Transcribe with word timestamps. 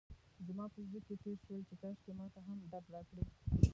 زما 0.47 0.65
په 0.73 0.79
زړه 0.87 0.99
کې 1.05 1.15
تېر 1.23 1.37
شول 1.45 1.61
چې 1.69 1.75
کاشکې 1.81 2.11
ماته 2.19 2.39
هم 2.47 2.57
ډب 2.71 2.85
راکړي. 2.93 3.23